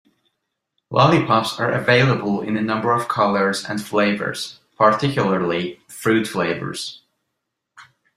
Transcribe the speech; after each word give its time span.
Lollipops 0.89 1.59
are 1.59 1.69
available 1.71 2.41
in 2.41 2.57
a 2.57 2.61
number 2.63 2.91
of 2.91 3.07
colors 3.07 3.63
and 3.65 3.79
flavors, 3.79 4.59
particularly 4.75 5.79
fruit 5.89 6.25
flavors. 6.25 7.03